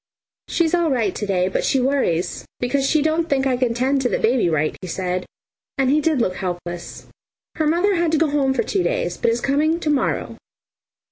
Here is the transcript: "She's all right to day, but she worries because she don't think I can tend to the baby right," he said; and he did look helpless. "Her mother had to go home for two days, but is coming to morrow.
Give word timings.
"She's 0.47 0.73
all 0.73 0.89
right 0.89 1.13
to 1.13 1.25
day, 1.27 1.47
but 1.47 1.63
she 1.63 1.79
worries 1.79 2.43
because 2.59 2.89
she 2.89 3.03
don't 3.03 3.29
think 3.29 3.45
I 3.45 3.55
can 3.55 3.75
tend 3.75 4.01
to 4.01 4.09
the 4.09 4.17
baby 4.17 4.49
right," 4.49 4.75
he 4.81 4.87
said; 4.87 5.27
and 5.77 5.91
he 5.91 6.01
did 6.01 6.19
look 6.19 6.37
helpless. 6.37 7.05
"Her 7.57 7.67
mother 7.67 7.93
had 7.93 8.11
to 8.13 8.17
go 8.17 8.31
home 8.31 8.55
for 8.55 8.63
two 8.63 8.81
days, 8.81 9.15
but 9.15 9.29
is 9.29 9.41
coming 9.41 9.79
to 9.79 9.89
morrow. 9.91 10.37